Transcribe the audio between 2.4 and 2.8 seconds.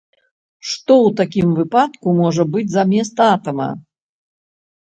быць